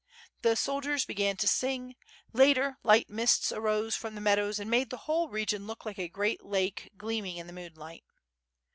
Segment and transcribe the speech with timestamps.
[0.41, 1.93] The soldiers began to sing;
[2.33, 6.07] later, light mists arose from the meadows and made the whole region look like a
[6.07, 8.03] great lake gleaming in the moonlight.